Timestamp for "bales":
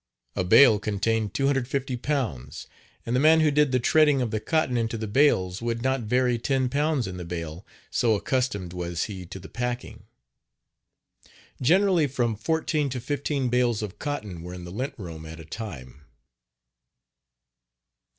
5.05-5.61, 13.49-13.83